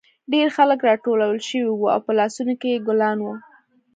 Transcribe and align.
ډېر 0.33 0.47
خلک 0.57 0.79
راټول 0.89 1.19
شوي 1.47 1.71
وو 1.73 1.87
او 1.95 1.99
په 2.05 2.11
لاسونو 2.19 2.53
کې 2.61 2.69
یې 2.73 2.83
ګلان 2.87 3.17
وو 3.21 3.35